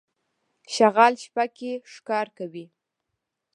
شغال 0.73 1.13
شپه 1.23 1.45
کې 1.57 1.71
ښکار 1.93 2.27
کوي. 2.37 2.65